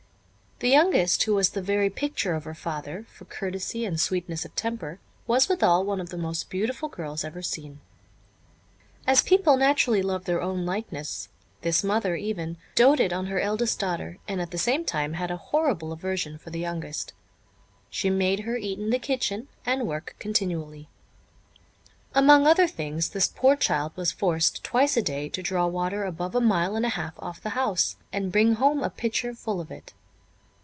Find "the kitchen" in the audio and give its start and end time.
18.91-19.47